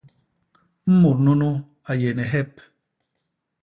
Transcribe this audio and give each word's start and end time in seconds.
Mut 0.99 1.17
nunu 1.25 1.49
a 1.89 1.91
yé 2.01 2.09
ni 2.17 2.23
hep. 2.33 2.51